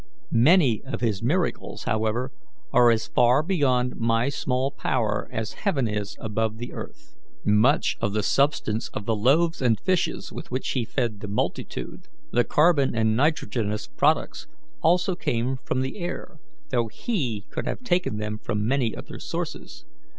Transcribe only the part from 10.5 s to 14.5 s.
He fed the multitude the carbon and nitrogenous products